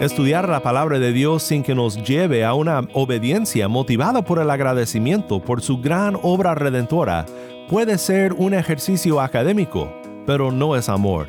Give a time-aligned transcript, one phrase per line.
[0.00, 4.48] Estudiar la palabra de Dios sin que nos lleve a una obediencia motivada por el
[4.48, 7.26] agradecimiento por su gran obra redentora
[7.68, 9.92] puede ser un ejercicio académico,
[10.26, 11.28] pero no es amor.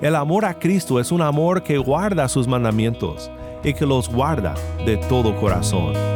[0.00, 3.28] El amor a Cristo es un amor que guarda sus mandamientos
[3.64, 4.54] y que los guarda
[4.84, 6.15] de todo corazón.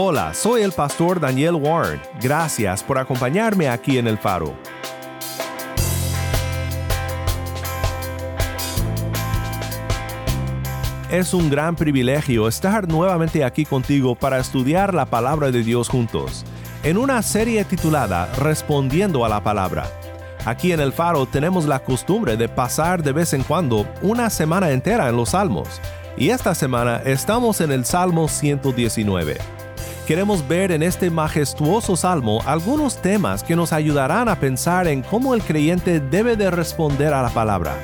[0.00, 2.00] Hola, soy el pastor Daniel Warren.
[2.22, 4.54] Gracias por acompañarme aquí en el faro.
[11.10, 16.44] Es un gran privilegio estar nuevamente aquí contigo para estudiar la palabra de Dios juntos,
[16.84, 19.90] en una serie titulada Respondiendo a la palabra.
[20.44, 24.70] Aquí en el faro tenemos la costumbre de pasar de vez en cuando una semana
[24.70, 25.80] entera en los salmos,
[26.16, 29.57] y esta semana estamos en el Salmo 119
[30.08, 35.34] queremos ver en este majestuoso salmo algunos temas que nos ayudarán a pensar en cómo
[35.34, 37.76] el creyente debe de responder a la palabra.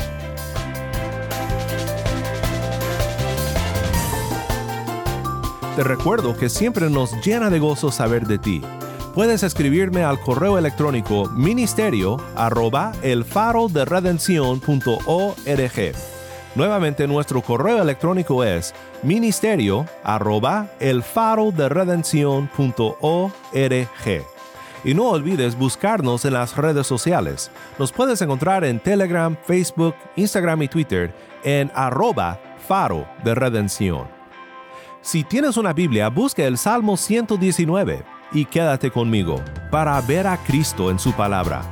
[5.77, 8.62] Te recuerdo que siempre nos llena de gozo saber de ti.
[9.12, 13.27] Puedes escribirme al correo electrónico ministerio arroba el
[16.55, 21.69] Nuevamente nuestro correo electrónico es ministerio arroba el faro de
[24.84, 27.50] Y no olvides buscarnos en las redes sociales.
[27.76, 31.12] Nos puedes encontrar en Telegram, Facebook, Instagram y Twitter
[31.43, 32.38] en arroba
[32.69, 34.06] faro de redención.
[35.00, 40.91] Si tienes una Biblia, busca el Salmo 119 y quédate conmigo para ver a Cristo
[40.91, 41.62] en su palabra.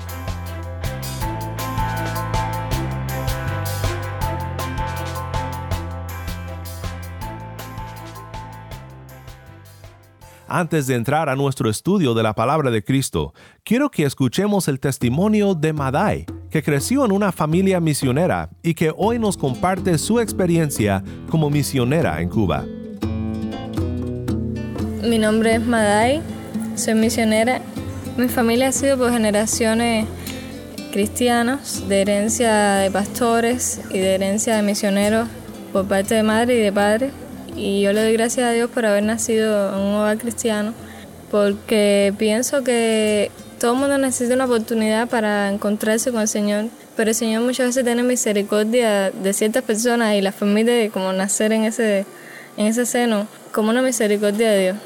[10.55, 13.33] Antes de entrar a nuestro estudio de la palabra de Cristo,
[13.65, 18.93] quiero que escuchemos el testimonio de Madai, que creció en una familia misionera y que
[18.95, 22.67] hoy nos comparte su experiencia como misionera en Cuba.
[25.03, 26.21] Mi nombre es Madai,
[26.77, 27.63] soy misionera.
[28.19, 30.07] Mi familia ha sido por generaciones
[30.93, 35.31] cristianos, de herencia de pastores y de herencia de misioneros
[35.73, 37.11] por parte de madre y de padre.
[37.57, 40.73] Y yo le doy gracias a Dios por haber nacido en un hogar cristiano,
[41.31, 47.11] porque pienso que todo el mundo necesita una oportunidad para encontrarse con el Señor, pero
[47.11, 51.65] el Señor muchas veces tiene misericordia de ciertas personas y las permite como nacer en
[51.65, 52.07] ese,
[52.57, 54.77] en ese seno, como una misericordia de Dios.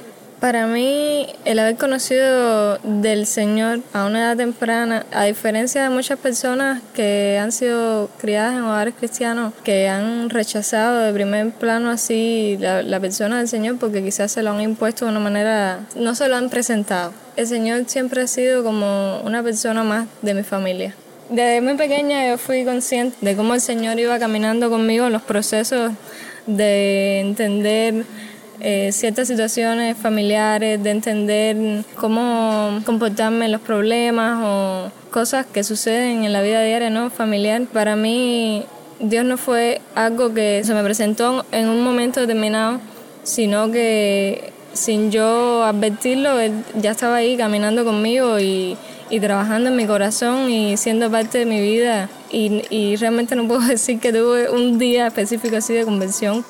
[0.41, 6.19] Para mí, el haber conocido del Señor a una edad temprana, a diferencia de muchas
[6.19, 12.58] personas que han sido criadas en hogares cristianos, que han rechazado de primer plano así
[12.60, 16.28] la, persona del Señor porque quizás se lo han impuesto de una manera, no se
[16.28, 17.12] lo han presentado.
[17.36, 20.94] El Señor siempre ha sido como una persona más de mi familia.
[21.30, 25.22] Desde muy pequeña yo fui consciente de cómo el Señor iba caminando conmigo en los
[25.22, 25.92] procesos
[26.47, 28.04] de entender
[28.60, 36.24] eh, ciertas situaciones familiares, de entender cómo comportarme en los problemas o cosas que suceden
[36.24, 37.10] en la vida diaria, ¿no?
[37.10, 37.62] Familiar.
[37.72, 38.64] Para mí,
[39.00, 42.80] Dios no fue algo que se me presentó en un momento determinado,
[43.22, 48.76] sino que sin yo advertirlo, Él ya estaba ahí caminando conmigo y,
[49.10, 52.09] y trabajando en mi corazón y siendo parte de mi vida.
[52.30, 56.44] Y, y realmente no puedo decir que tuve un día específico así de conversión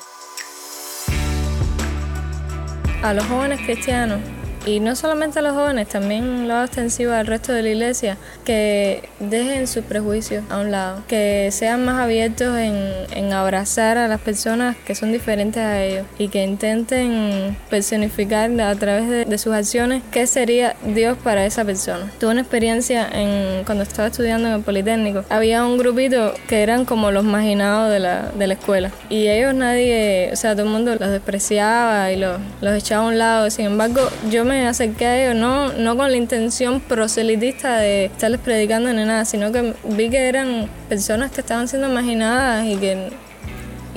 [3.03, 4.19] a los jóvenes cristianos
[4.67, 8.17] y no solamente a los jóvenes, también lo hago extensivo al resto de la iglesia,
[8.45, 12.77] que dejen sus prejuicios a un lado, que sean más abiertos en,
[13.11, 18.27] en abrazar a las personas que son diferentes a ellos y que intenten personificar
[18.59, 22.11] a través de, sus acciones qué sería Dios para esa persona.
[22.19, 26.85] Tuve una experiencia en, cuando estaba estudiando en el Politécnico, había un grupito que eran
[26.85, 30.71] como los marginados de la, de la escuela y ellos nadie, o sea, todo el
[30.71, 34.67] mundo los despreciaba y los, los echaba a un lado, sin embargo yo me me
[34.67, 39.51] acerqué a ellos, no, no con la intención proselitista de estarles predicando ni nada, sino
[39.51, 43.11] que vi que eran personas que estaban siendo imaginadas y que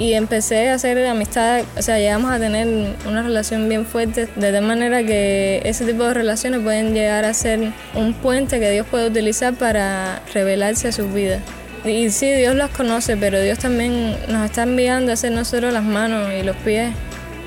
[0.01, 4.53] y empecé a hacer amistad, o sea, llegamos a tener una relación bien fuerte, de
[4.53, 8.87] tal manera que ese tipo de relaciones pueden llegar a ser un puente que Dios
[8.87, 11.43] puede utilizar para revelarse a sus vidas.
[11.85, 15.85] Y sí, Dios los conoce, pero Dios también nos está enviando a ser nosotros las
[15.85, 16.95] manos y los pies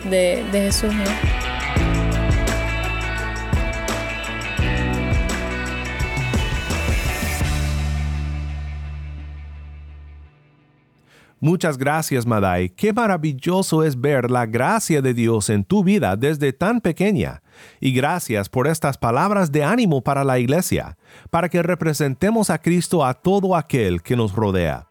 [0.10, 0.94] de, de Jesús.
[0.94, 1.43] ¿no?
[11.44, 12.70] Muchas gracias, Madai.
[12.70, 17.44] Qué maravilloso es ver la gracia de Dios en tu vida desde tan pequeña.
[17.82, 20.98] Y gracias por estas palabras de ánimo para la iglesia,
[21.30, 24.88] para que representemos a Cristo a todo aquel que nos rodea.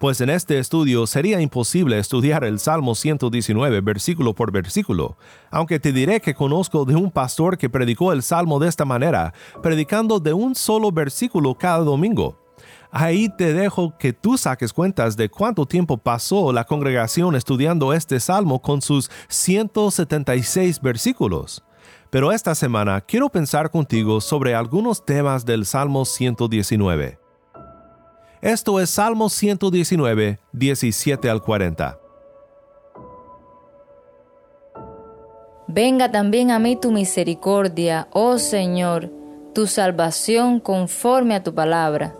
[0.00, 5.16] Pues en este estudio sería imposible estudiar el Salmo 119 versículo por versículo,
[5.52, 9.32] aunque te diré que conozco de un pastor que predicó el Salmo de esta manera,
[9.62, 12.41] predicando de un solo versículo cada domingo
[12.94, 18.20] Ahí te dejo que tú saques cuentas de cuánto tiempo pasó la congregación estudiando este
[18.20, 21.64] salmo con sus 176 versículos.
[22.10, 27.18] Pero esta semana quiero pensar contigo sobre algunos temas del Salmo 119.
[28.42, 31.98] Esto es Salmo 119, 17 al 40.
[35.66, 39.10] Venga también a mí tu misericordia, oh Señor,
[39.54, 42.16] tu salvación conforme a tu palabra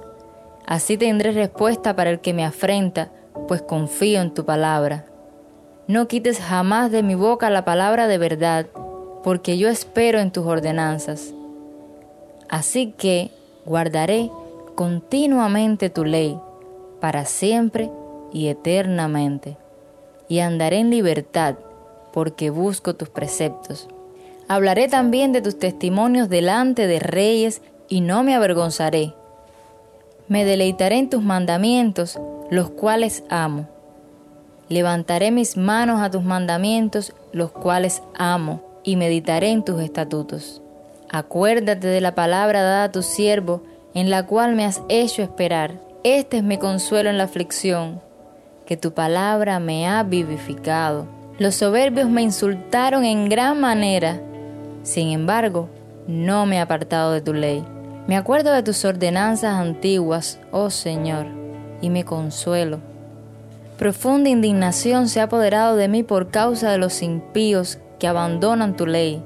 [0.73, 3.11] Así tendré respuesta para el que me afrenta,
[3.47, 5.05] pues confío en tu palabra.
[5.87, 8.65] No quites jamás de mi boca la palabra de verdad,
[9.23, 11.35] porque yo espero en tus ordenanzas.
[12.49, 13.31] Así que
[13.67, 14.31] guardaré
[14.75, 16.39] continuamente tu ley,
[17.01, 17.91] para siempre
[18.33, 19.59] y eternamente,
[20.27, 21.57] y andaré en libertad,
[22.15, 23.89] porque busco tus preceptos.
[24.49, 27.61] Hablaré también de tus testimonios delante de reyes,
[27.91, 29.13] y no me avergonzaré
[30.33, 32.19] me deleitaré en tus mandamientos,
[32.51, 33.69] los cuales amo.
[34.71, 40.63] Levantaré mis manos a tus mandamientos, los cuales amo, y meditaré en tus estatutos.
[41.11, 43.63] Acuérdate de la palabra dada a tu siervo,
[43.93, 45.79] en la cual me has hecho esperar.
[46.03, 48.01] Este es mi consuelo en la aflicción,
[48.65, 51.05] que tu palabra me ha vivificado.
[51.39, 54.19] Los soberbios me insultaron en gran manera,
[54.83, 55.69] sin embargo,
[56.07, 57.63] no me he apartado de tu ley.
[58.07, 61.27] Me acuerdo de tus ordenanzas antiguas, oh Señor,
[61.81, 62.81] y me consuelo.
[63.79, 68.87] Profunda indignación se ha apoderado de mí por causa de los impíos que abandonan tu
[68.87, 69.23] ley.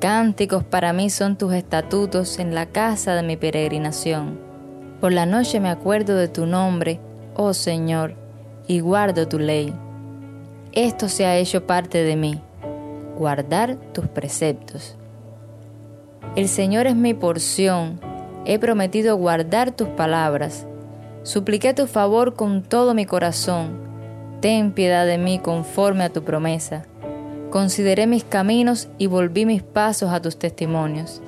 [0.00, 4.40] Cánticos para mí son tus estatutos en la casa de mi peregrinación.
[5.00, 7.00] Por la noche me acuerdo de tu nombre,
[7.36, 8.14] oh Señor,
[8.66, 9.72] y guardo tu ley.
[10.72, 12.40] Esto se ha hecho parte de mí,
[13.16, 14.96] guardar tus preceptos.
[16.36, 17.98] El Señor es mi porción,
[18.44, 20.64] he prometido guardar tus palabras.
[21.24, 23.80] Supliqué tu favor con todo mi corazón.
[24.40, 26.84] Ten piedad de mí conforme a tu promesa.
[27.50, 31.20] Consideré mis caminos y volví mis pasos a tus testimonios.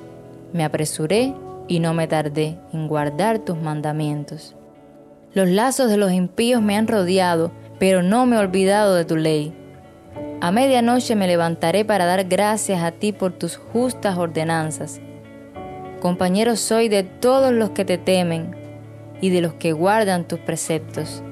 [0.53, 1.33] Me apresuré
[1.67, 4.55] y no me tardé en guardar tus mandamientos.
[5.33, 9.17] Los lazos de los impíos me han rodeado, pero no me he olvidado de tu
[9.17, 9.53] ley.
[10.43, 14.99] A medianoche me levantaré para dar gracias a ti por tus justas ordenanzas.
[16.01, 18.53] Compañero soy de todos los que te temen
[19.21, 21.23] y de los que guardan tus preceptos.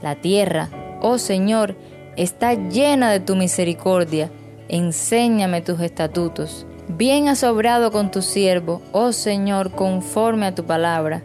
[0.00, 0.70] La tierra,
[1.02, 1.76] oh Señor,
[2.16, 4.30] está llena de tu misericordia.
[4.70, 6.66] Enséñame tus estatutos.
[6.88, 11.22] Bien has obrado con tu siervo, oh Señor, conforme a tu palabra.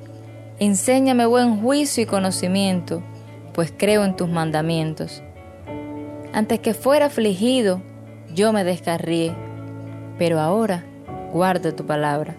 [0.60, 3.01] Enséñame buen juicio y conocimiento,
[3.53, 5.24] pues creo en tus mandamientos.
[6.36, 7.82] Antes que fuera afligido,
[8.34, 9.34] yo me descarrié,
[10.18, 10.84] pero ahora
[11.32, 12.36] guardo tu palabra.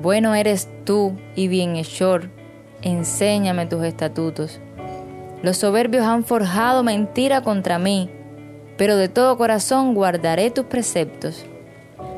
[0.00, 2.30] Bueno eres tú y bienhechor,
[2.82, 4.60] enséñame tus estatutos.
[5.42, 8.08] Los soberbios han forjado mentira contra mí,
[8.76, 11.44] pero de todo corazón guardaré tus preceptos.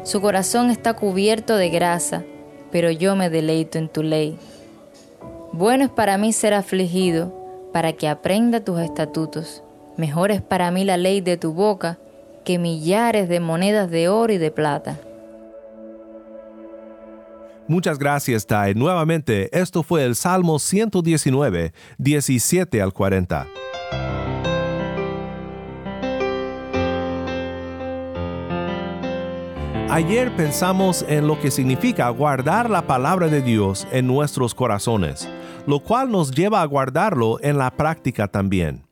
[0.03, 2.25] Su corazón está cubierto de grasa,
[2.71, 4.39] pero yo me deleito en tu ley.
[5.51, 7.33] Bueno es para mí ser afligido,
[7.73, 9.63] para que aprenda tus estatutos.
[9.99, 11.99] Mejor es para mí la ley de tu boca
[12.45, 14.97] que millares de monedas de oro y de plata.
[17.67, 18.75] Muchas gracias, Tai.
[18.77, 23.49] Nuevamente, esto fue el Salmo 119, 17 al 40.
[29.91, 35.29] Ayer pensamos en lo que significa guardar la palabra de Dios en nuestros corazones,
[35.67, 38.88] lo cual nos lleva a guardarlo en la práctica también.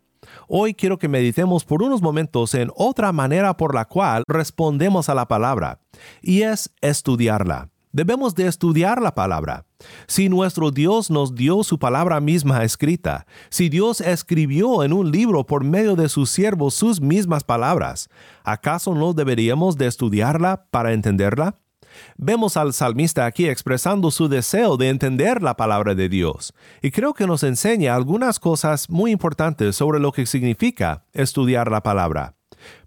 [0.48, 5.14] Hoy quiero que meditemos por unos momentos en otra manera por la cual respondemos a
[5.14, 5.80] la palabra,
[6.22, 7.70] y es estudiarla.
[7.90, 9.64] Debemos de estudiar la palabra.
[10.06, 15.46] Si nuestro Dios nos dio su palabra misma escrita, si Dios escribió en un libro
[15.46, 18.08] por medio de sus siervos sus mismas palabras,
[18.44, 21.58] ¿acaso no deberíamos de estudiarla para entenderla?
[22.16, 27.14] Vemos al salmista aquí expresando su deseo de entender la palabra de Dios, y creo
[27.14, 32.34] que nos enseña algunas cosas muy importantes sobre lo que significa estudiar la palabra.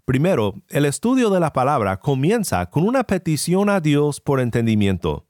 [0.04, 5.26] Primero, el estudio de la palabra comienza con una petición a Dios por entendimiento.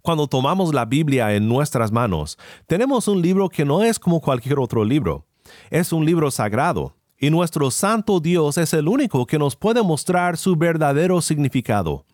[0.00, 4.58] Cuando tomamos la Biblia en nuestras manos, tenemos un libro que no es como cualquier
[4.58, 5.26] otro libro.
[5.70, 10.36] Es un libro sagrado, y nuestro Santo Dios es el único que nos puede mostrar
[10.36, 12.04] su verdadero significado.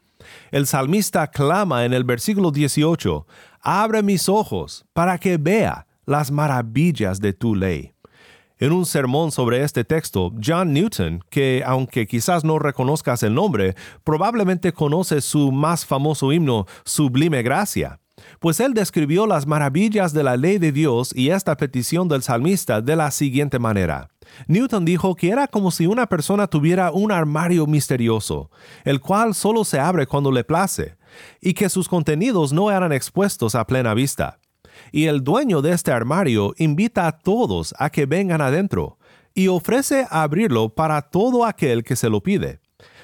[0.51, 3.27] El salmista clama en el versículo 18,
[3.61, 7.93] Abre mis ojos para que vea las maravillas de tu ley.
[8.61, 13.77] En un sermón sobre este texto, John Newton, que aunque quizás no reconozcas el nombre,
[14.03, 18.01] probablemente conoce su más famoso himno, Sublime Gracia,
[18.41, 22.81] pues él describió las maravillas de la ley de Dios y esta petición del salmista
[22.81, 24.09] de la siguiente manera.
[24.47, 28.51] Newton dijo que era como si una persona tuviera un armario misterioso,
[28.85, 30.97] el cual solo se abre cuando le place,
[31.41, 34.39] y que sus contenidos no eran expuestos a plena vista
[34.93, 38.99] y el dueño de este armario invita a todos a que vengan adentro
[39.35, 42.61] y ofrece abrirlo para todo aquel que se lo pide.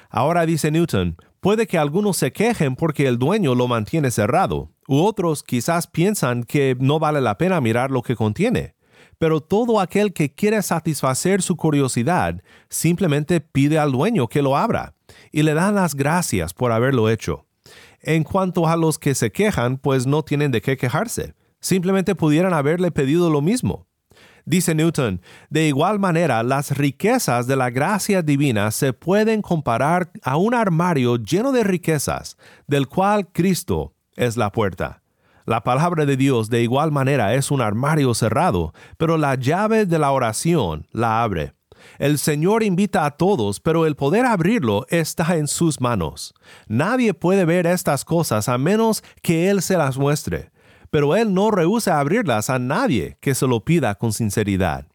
[0.09, 5.03] Ahora dice Newton, puede que algunos se quejen porque el dueño lo mantiene cerrado, u
[5.03, 8.74] otros quizás piensan que no vale la pena mirar lo que contiene.
[9.17, 14.93] Pero todo aquel que quiere satisfacer su curiosidad simplemente pide al dueño que lo abra
[15.31, 17.45] y le dan las gracias por haberlo hecho.
[18.01, 21.33] En cuanto a los que se quejan, pues no tienen de qué quejarse
[21.65, 23.87] simplemente pudieran haberle pedido lo mismo.
[24.45, 30.37] Dice Newton, de igual manera las riquezas de la gracia divina se pueden comparar a
[30.37, 35.01] un armario lleno de riquezas, del cual Cristo es la puerta.
[35.45, 39.99] La palabra de Dios de igual manera es un armario cerrado, pero la llave de
[39.99, 41.53] la oración la abre.
[41.99, 46.33] El Señor invita a todos, pero el poder abrirlo está en sus manos.
[46.67, 50.51] Nadie puede ver estas cosas a menos que Él se las muestre
[50.95, 54.87] pero Él no rehúsa abrirlas a nadie que se lo pida con sinceridad.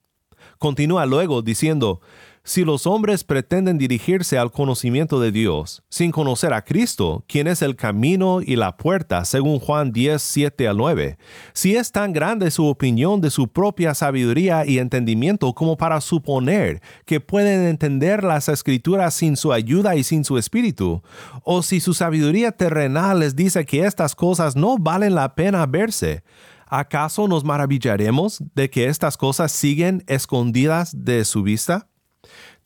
[0.59, 2.01] Continúa luego diciendo,
[2.43, 7.61] si los hombres pretenden dirigirse al conocimiento de Dios sin conocer a Cristo, quien es
[7.61, 11.19] el camino y la puerta, según Juan 10, 7 al 9,
[11.53, 16.81] si es tan grande su opinión de su propia sabiduría y entendimiento como para suponer
[17.05, 21.03] que pueden entender las escrituras sin su ayuda y sin su espíritu,
[21.45, 26.25] o si su sabiduría terrenal les dice que estas cosas no valen la pena verse,
[26.67, 31.90] ¿acaso nos maravillaremos de que estas cosas siguen escondidas de su vista?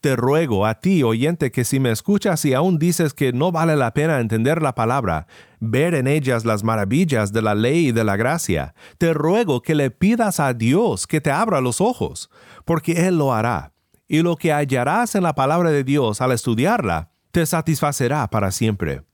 [0.00, 3.74] Te ruego a ti, oyente, que si me escuchas y aún dices que no vale
[3.74, 5.26] la pena entender la palabra,
[5.60, 9.74] ver en ellas las maravillas de la ley y de la gracia, te ruego que
[9.74, 12.28] le pidas a Dios que te abra los ojos,
[12.66, 13.72] porque Él lo hará.
[14.06, 19.04] Y lo que hallarás en la palabra de Dios al estudiarla, te satisfacerá para siempre.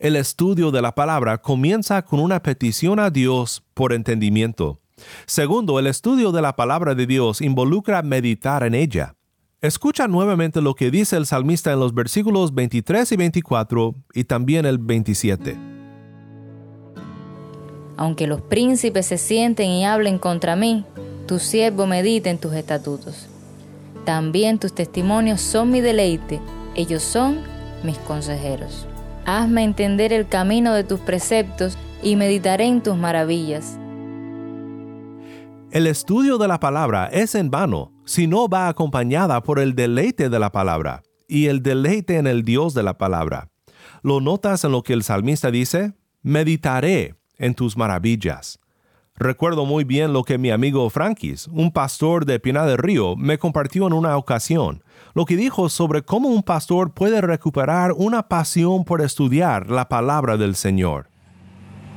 [0.00, 4.80] El estudio de la palabra comienza con una petición a Dios por entendimiento.
[5.26, 9.14] Segundo, el estudio de la palabra de Dios involucra meditar en ella.
[9.60, 14.66] Escucha nuevamente lo que dice el salmista en los versículos 23 y 24 y también
[14.66, 15.58] el 27.
[17.96, 20.84] Aunque los príncipes se sienten y hablen contra mí,
[21.26, 23.26] tu siervo medita en tus estatutos.
[24.04, 26.40] También tus testimonios son mi deleite,
[26.76, 27.40] ellos son
[27.82, 28.86] mis consejeros.
[29.26, 33.76] Hazme entender el camino de tus preceptos y meditaré en tus maravillas.
[35.72, 40.30] El estudio de la palabra es en vano si no va acompañada por el deleite
[40.30, 43.50] de la palabra y el deleite en el Dios de la palabra.
[44.02, 45.92] ¿Lo notas en lo que el salmista dice?
[46.22, 48.60] Meditaré en tus maravillas.
[49.14, 53.36] Recuerdo muy bien lo que mi amigo Frankis, un pastor de Pinar del Río, me
[53.36, 58.86] compartió en una ocasión, lo que dijo sobre cómo un pastor puede recuperar una pasión
[58.86, 61.10] por estudiar la palabra del Señor.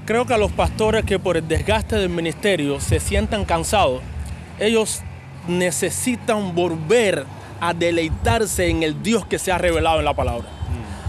[0.06, 4.01] Creo que a los pastores que por el desgaste del ministerio se sientan cansados,
[4.60, 5.03] ellos
[5.48, 7.25] necesitan volver
[7.60, 10.48] a deleitarse en el Dios que se ha revelado en la palabra.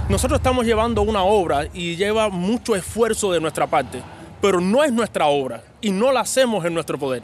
[0.09, 4.03] Nosotros estamos llevando una obra y lleva mucho esfuerzo de nuestra parte,
[4.41, 7.23] pero no es nuestra obra y no la hacemos en nuestro poder.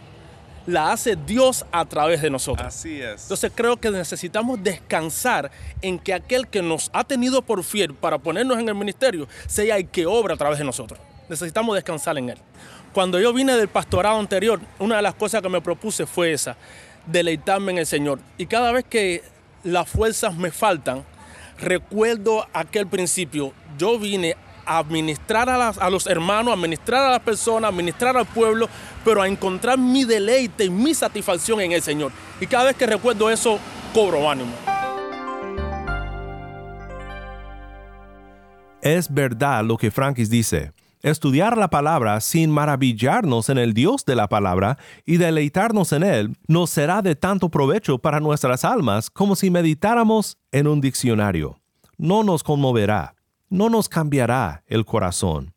[0.66, 2.66] La hace Dios a través de nosotros.
[2.66, 3.22] Así es.
[3.22, 5.50] Entonces creo que necesitamos descansar
[5.80, 9.76] en que aquel que nos ha tenido por fiel para ponernos en el ministerio sea
[9.76, 12.38] el que obra a través de nosotros necesitamos descansar en Él.
[12.92, 16.56] Cuando yo vine del pastorado anterior, una de las cosas que me propuse fue esa,
[17.10, 18.20] deleitarme en el Señor.
[18.36, 19.22] Y cada vez que
[19.64, 21.04] las fuerzas me faltan,
[21.60, 23.52] recuerdo aquel principio.
[23.76, 28.26] Yo vine a administrar a, los hermanos, a administrar a las personas, a administrar al
[28.26, 28.68] pueblo,
[29.04, 32.12] pero a encontrar mi deleite y mi satisfacción en el Señor.
[32.40, 33.58] Y cada vez que recuerdo eso,
[33.94, 34.52] cobro ánimo.
[38.82, 40.72] Es verdad lo que Frankis dice.
[41.02, 46.36] Estudiar la palabra sin maravillarnos en el Dios de la palabra y deleitarnos en Él
[46.48, 51.60] nos será de tanto provecho para nuestras almas como si meditáramos en un diccionario.
[51.98, 53.14] No nos conmoverá,
[53.48, 55.54] no nos cambiará el corazón.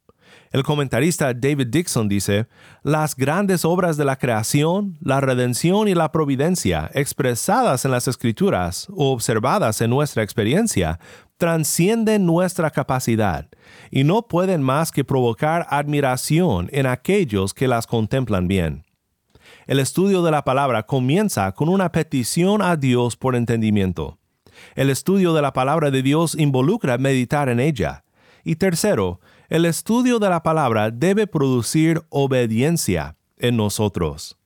[0.51, 2.47] El comentarista David Dixon dice,
[2.83, 8.87] las grandes obras de la creación, la redención y la providencia expresadas en las escrituras
[8.91, 10.99] o observadas en nuestra experiencia
[11.41, 13.47] transcienden nuestra capacidad
[13.89, 18.85] y no pueden más que provocar admiración en aquellos que las contemplan bien.
[19.65, 24.19] El estudio de la palabra comienza con una petición a Dios por entendimiento.
[24.75, 28.03] El estudio de la palabra de Dios involucra meditar en ella.
[28.43, 29.19] Y tercero,
[29.49, 34.37] el estudio de la palabra debe producir obediencia en nosotros.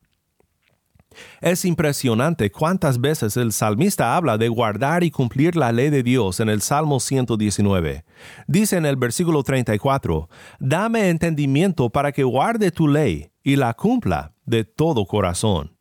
[1.41, 6.39] Es impresionante cuántas veces el salmista habla de guardar y cumplir la ley de Dios
[6.39, 8.05] en el Salmo 119.
[8.47, 10.29] Dice en el versículo 34,
[10.59, 15.75] Dame entendimiento para que guarde tu ley y la cumpla de todo corazón.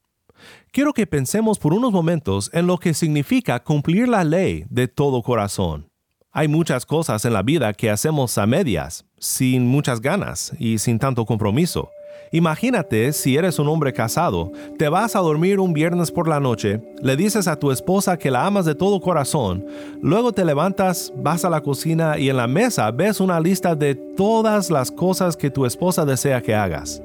[0.72, 5.22] Quiero que pensemos por unos momentos en lo que significa cumplir la ley de todo
[5.22, 5.88] corazón.
[6.32, 10.98] Hay muchas cosas en la vida que hacemos a medias, sin muchas ganas y sin
[10.98, 11.90] tanto compromiso.
[12.30, 16.80] Imagínate si eres un hombre casado, te vas a dormir un viernes por la noche,
[17.00, 19.64] le dices a tu esposa que la amas de todo corazón,
[20.02, 23.94] luego te levantas, vas a la cocina y en la mesa ves una lista de
[23.94, 27.00] todas las cosas que tu esposa desea que hagas.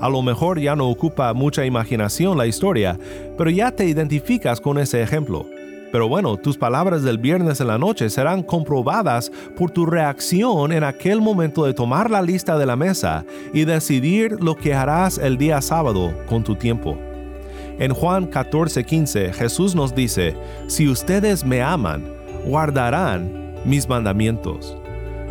[0.00, 2.98] A lo mejor ya no ocupa mucha imaginación la historia,
[3.36, 5.44] pero ya te identificas con ese ejemplo.
[5.92, 10.84] Pero bueno, tus palabras del viernes en la noche serán comprobadas por tu reacción en
[10.84, 15.36] aquel momento de tomar la lista de la mesa y decidir lo que harás el
[15.36, 16.96] día sábado con tu tiempo.
[17.78, 20.36] En Juan 14:15 Jesús nos dice,
[20.68, 22.04] si ustedes me aman,
[22.44, 24.76] guardarán mis mandamientos.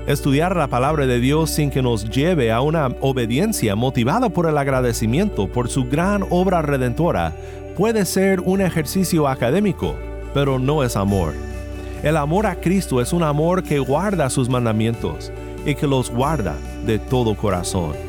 [0.08, 4.58] Estudiar la palabra de Dios sin que nos lleve a una obediencia motivada por el
[4.58, 7.36] agradecimiento por su gran obra redentora
[7.78, 9.96] puede ser un ejercicio académico
[10.34, 11.34] pero no es amor.
[12.04, 15.32] El amor a Cristo es un amor que guarda sus mandamientos
[15.66, 18.09] y que los guarda de todo corazón.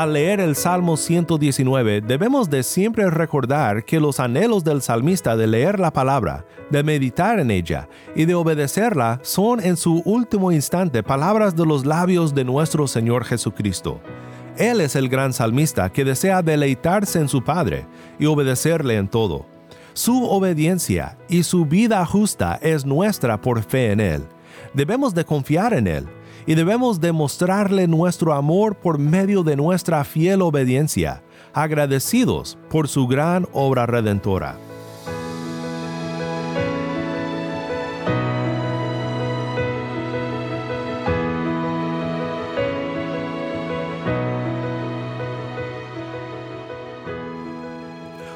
[0.00, 5.46] Al leer el Salmo 119 debemos de siempre recordar que los anhelos del salmista de
[5.46, 7.86] leer la palabra, de meditar en ella
[8.16, 13.26] y de obedecerla son en su último instante palabras de los labios de nuestro Señor
[13.26, 14.00] Jesucristo.
[14.56, 17.86] Él es el gran salmista que desea deleitarse en su Padre
[18.18, 19.44] y obedecerle en todo.
[19.92, 24.22] Su obediencia y su vida justa es nuestra por fe en Él.
[24.72, 26.08] Debemos de confiar en Él
[26.46, 31.22] y debemos demostrarle nuestro amor por medio de nuestra fiel obediencia,
[31.52, 34.56] agradecidos por su gran obra redentora.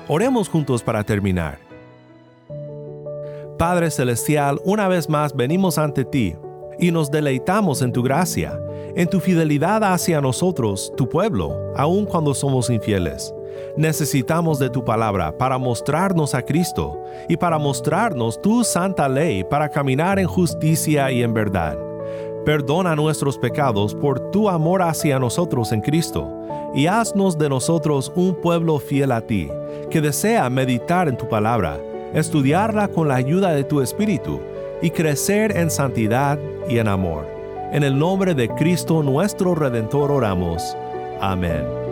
[0.06, 1.58] Oremos juntos para terminar.
[3.58, 6.36] Padre Celestial, una vez más venimos ante ti
[6.78, 8.60] y nos deleitamos en tu gracia,
[8.94, 13.34] en tu fidelidad hacia nosotros, tu pueblo, aun cuando somos infieles.
[13.76, 19.68] Necesitamos de tu palabra para mostrarnos a Cristo y para mostrarnos tu santa ley para
[19.68, 21.76] caminar en justicia y en verdad.
[22.44, 26.30] Perdona nuestros pecados por tu amor hacia nosotros en Cristo
[26.74, 29.48] y haznos de nosotros un pueblo fiel a ti,
[29.90, 31.80] que desea meditar en tu palabra,
[32.12, 34.40] estudiarla con la ayuda de tu Espíritu
[34.82, 37.26] y crecer en santidad y en amor.
[37.72, 40.76] En el nombre de Cristo nuestro Redentor oramos.
[41.20, 41.84] Amén.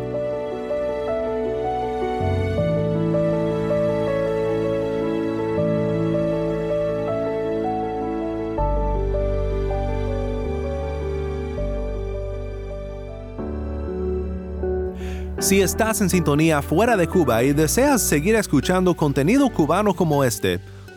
[15.43, 20.61] Si estás en sintonía fuera de Cuba y deseas seguir escuchando contenido cubano como este,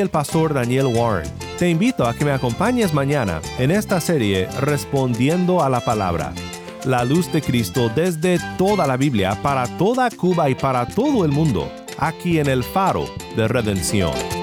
[0.00, 1.28] El pastor Daniel Warren.
[1.58, 6.32] Te invito a que me acompañes mañana en esta serie Respondiendo a la Palabra.
[6.84, 11.32] La luz de Cristo desde toda la Biblia para toda Cuba y para todo el
[11.32, 13.06] mundo, aquí en el faro
[13.36, 14.37] de redención.